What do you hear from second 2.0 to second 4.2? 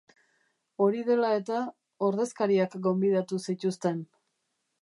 ordezkariak gonbidatu zituzten.